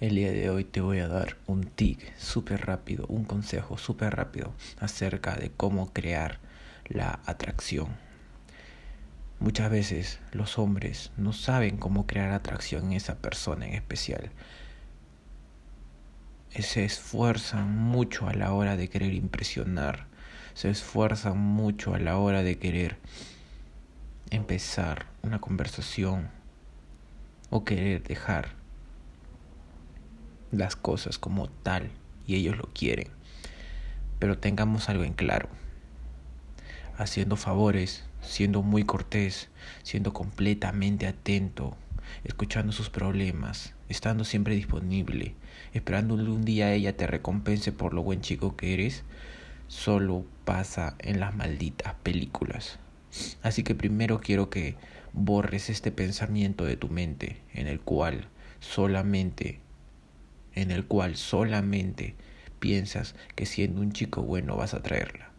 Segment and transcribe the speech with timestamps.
[0.00, 4.16] El día de hoy te voy a dar un tip súper rápido, un consejo súper
[4.16, 6.40] rápido acerca de cómo crear
[6.88, 7.86] la atracción.
[9.38, 14.30] Muchas veces los hombres no saben cómo crear atracción en esa persona en especial.
[16.50, 20.06] Se esfuerzan mucho a la hora de querer impresionar.
[20.54, 22.96] Se esfuerzan mucho a la hora de querer
[24.30, 26.30] empezar una conversación
[27.50, 28.63] o querer dejar
[30.58, 31.90] las cosas como tal
[32.26, 33.08] y ellos lo quieren.
[34.18, 35.48] Pero tengamos algo en claro.
[36.96, 39.48] Haciendo favores, siendo muy cortés,
[39.82, 41.76] siendo completamente atento,
[42.24, 45.34] escuchando sus problemas, estando siempre disponible,
[45.72, 49.02] esperando un día ella te recompense por lo buen chico que eres,
[49.68, 52.78] solo pasa en las malditas películas.
[53.42, 54.76] Así que primero quiero que
[55.12, 58.28] borres este pensamiento de tu mente en el cual
[58.60, 59.60] solamente
[60.54, 62.14] en el cual solamente
[62.60, 65.30] piensas que siendo un chico bueno vas a traerla.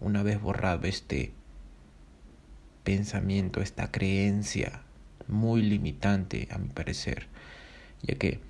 [0.00, 1.32] Una vez borrado este
[2.84, 4.82] pensamiento, esta creencia
[5.26, 7.26] muy limitante a mi parecer,
[8.02, 8.40] ya que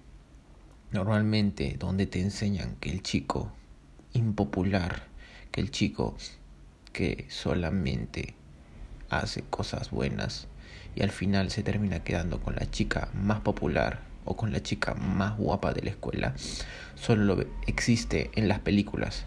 [0.93, 3.53] normalmente donde te enseñan que el chico
[4.13, 5.05] impopular,
[5.51, 6.17] que el chico
[6.93, 8.35] que solamente
[9.11, 10.49] hace cosas buenas
[10.95, 14.95] y al final se termina quedando con la chica más popular o con la chica
[14.95, 16.35] más guapa de la escuela
[16.95, 19.25] solo existe en las películas,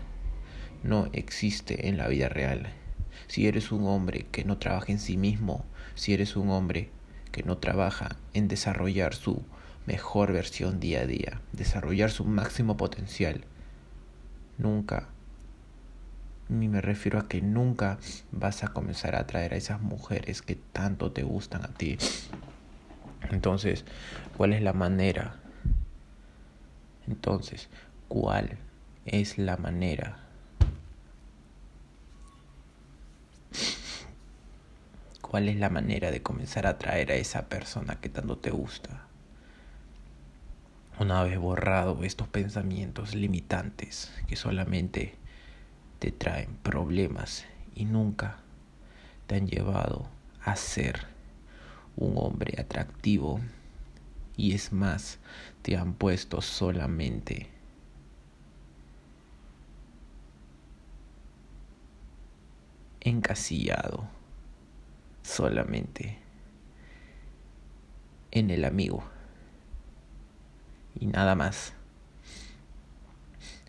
[0.83, 2.71] no existe en la vida real.
[3.27, 6.89] Si eres un hombre que no trabaja en sí mismo, si eres un hombre
[7.31, 9.43] que no trabaja en desarrollar su
[9.87, 13.45] mejor versión día a día, desarrollar su máximo potencial,
[14.57, 15.07] nunca,
[16.47, 17.97] ni me refiero a que nunca
[18.31, 21.97] vas a comenzar a atraer a esas mujeres que tanto te gustan a ti,
[23.29, 23.85] entonces,
[24.37, 25.35] ¿cuál es la manera?
[27.07, 27.69] Entonces,
[28.07, 28.57] ¿cuál
[29.05, 30.17] es la manera?
[35.21, 39.07] ¿Cuál es la manera de comenzar a atraer a esa persona que tanto te gusta?
[40.99, 45.15] Una vez borrado estos pensamientos limitantes que solamente
[45.99, 48.39] te traen problemas y nunca
[49.27, 50.09] te han llevado
[50.43, 51.07] a ser
[51.95, 53.39] un hombre atractivo
[54.37, 55.19] y es más,
[55.61, 57.49] te han puesto solamente
[63.01, 64.07] encasillado
[65.23, 66.19] solamente
[68.31, 69.03] en el amigo
[70.99, 71.73] y nada más.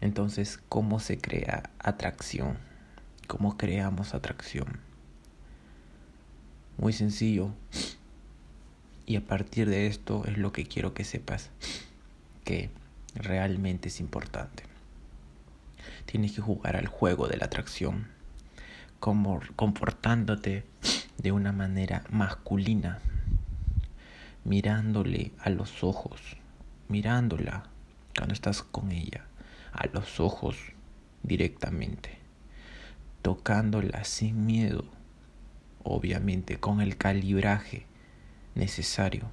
[0.01, 2.59] Entonces, ¿cómo se crea atracción?
[3.29, 4.81] ¿Cómo creamos atracción?
[6.77, 7.55] Muy sencillo.
[9.07, 11.51] Y a partir de esto es lo que quiero que sepas
[12.45, 12.71] que
[13.15, 14.65] realmente es importante.
[16.07, 18.07] Tienes que jugar al juego de la atracción,
[19.01, 20.65] como comportándote
[21.19, 23.01] de una manera masculina,
[24.45, 26.21] mirándole a los ojos,
[26.89, 27.65] mirándola
[28.17, 29.25] cuando estás con ella,
[29.73, 30.57] a los ojos
[31.23, 32.19] directamente,
[33.23, 34.85] tocándola sin miedo,
[35.83, 37.87] obviamente con el calibraje
[38.55, 39.31] necesario,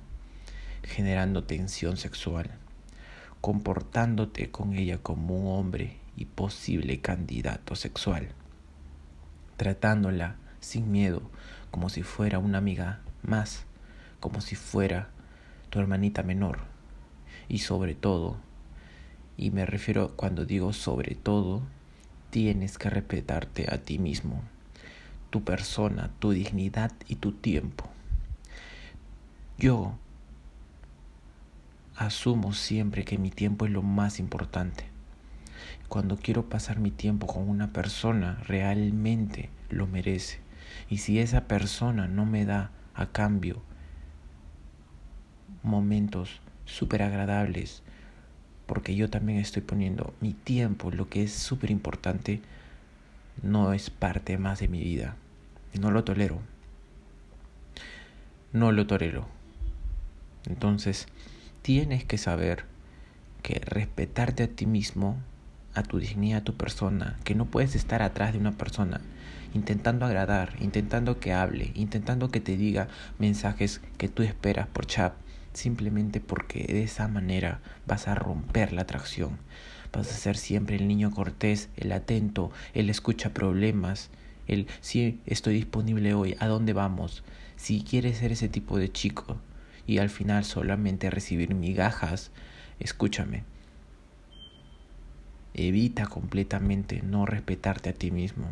[0.83, 2.51] generando tensión sexual,
[3.41, 8.29] comportándote con ella como un hombre y posible candidato sexual,
[9.57, 11.21] tratándola sin miedo
[11.71, 13.65] como si fuera una amiga más,
[14.19, 15.09] como si fuera
[15.69, 16.59] tu hermanita menor
[17.47, 18.37] y sobre todo,
[19.37, 21.61] y me refiero cuando digo sobre todo,
[22.29, 24.41] tienes que respetarte a ti mismo,
[25.29, 27.89] tu persona, tu dignidad y tu tiempo.
[29.59, 29.91] Yo
[31.97, 34.85] asumo siempre que mi tiempo es lo más importante.
[35.89, 40.39] Cuando quiero pasar mi tiempo con una persona, realmente lo merece.
[40.89, 43.61] Y si esa persona no me da a cambio
[45.61, 47.83] momentos súper agradables,
[48.65, 52.41] porque yo también estoy poniendo mi tiempo, lo que es súper importante,
[53.43, 55.17] no es parte más de mi vida.
[55.77, 56.39] No lo tolero.
[58.53, 59.38] No lo tolero.
[60.47, 61.07] Entonces,
[61.61, 62.65] tienes que saber
[63.41, 65.17] que respetarte a ti mismo,
[65.73, 69.01] a tu dignidad, a tu persona, que no puedes estar atrás de una persona
[69.53, 72.87] intentando agradar, intentando que hable, intentando que te diga
[73.17, 75.13] mensajes que tú esperas por chat,
[75.53, 79.37] simplemente porque de esa manera vas a romper la atracción.
[79.91, 84.09] Vas a ser siempre el niño cortés, el atento, el escucha problemas,
[84.47, 87.23] el si estoy disponible hoy, ¿a dónde vamos?
[87.55, 89.37] Si quieres ser ese tipo de chico,
[89.89, 92.29] y al final solamente recibir migajas
[92.79, 93.43] escúchame.
[95.55, 98.51] Evita completamente no respetarte a ti mismo.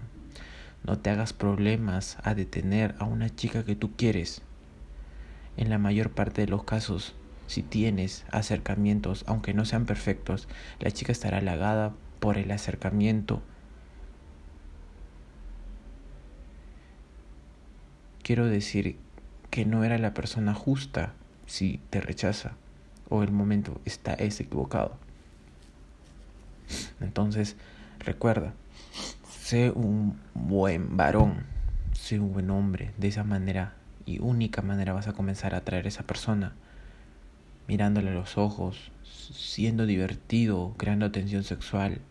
[0.83, 4.41] No te hagas problemas a detener a una chica que tú quieres.
[5.57, 7.13] En la mayor parte de los casos,
[7.45, 10.47] si tienes acercamientos, aunque no sean perfectos,
[10.79, 13.43] la chica estará halagada por el acercamiento.
[18.23, 18.97] Quiero decir
[19.51, 21.13] que no era la persona justa
[21.47, 22.53] si te rechaza
[23.09, 24.97] o el momento está es equivocado.
[26.99, 27.55] Entonces,
[27.99, 28.53] recuerda,
[29.29, 31.45] sé un buen varón,
[31.93, 32.91] sé un buen hombre.
[32.97, 33.73] De esa manera
[34.05, 36.53] y única manera vas a comenzar a atraer a esa persona,
[37.67, 42.01] mirándole a los ojos, siendo divertido, creando tensión sexual.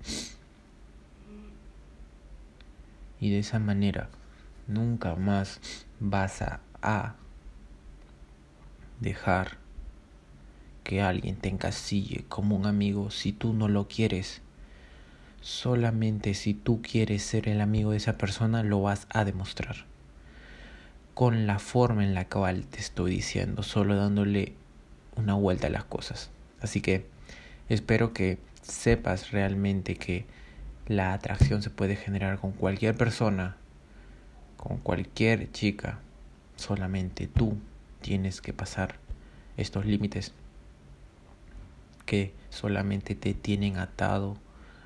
[3.21, 4.09] Y de esa manera
[4.67, 5.61] nunca más
[6.01, 7.17] vas a, a
[9.01, 9.59] dejar
[10.85, 14.41] que alguien te encasille como un amigo si tú no lo quieres.
[15.41, 19.85] Solamente si tú quieres ser el amigo de esa persona lo vas a demostrar.
[21.15, 24.53] Con la forma en la cual te estoy diciendo, solo dándole
[25.17, 26.31] una vuelta a las cosas.
[26.61, 27.07] Así que
[27.69, 30.25] espero que sepas realmente que
[30.87, 33.57] la atracción se puede generar con cualquier persona,
[34.57, 35.99] con cualquier chica.
[36.57, 37.59] Solamente tú
[38.01, 38.97] tienes que pasar
[39.57, 40.33] estos límites
[42.05, 44.37] que solamente te tienen atado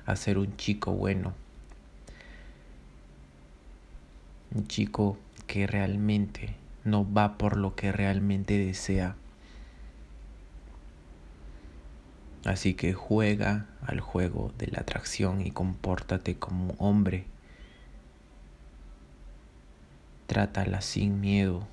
[0.05, 1.33] a ser un chico bueno.
[4.53, 5.17] Un chico
[5.47, 9.15] que realmente no va por lo que realmente desea.
[12.43, 17.25] Así que juega al juego de la atracción y compórtate como un hombre.
[20.25, 21.67] Trátala sin miedo.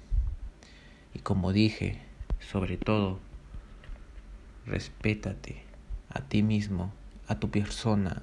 [1.14, 2.00] Y como dije,
[2.38, 3.19] sobre todo,
[4.66, 5.62] respétate
[6.08, 6.93] a ti mismo
[7.26, 8.22] a tu persona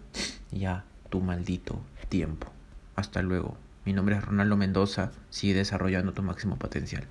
[0.51, 2.51] y a tu maldito tiempo.
[2.95, 3.57] Hasta luego.
[3.85, 5.11] Mi nombre es Ronaldo Mendoza.
[5.29, 7.05] Sigue desarrollando tu máximo potencial.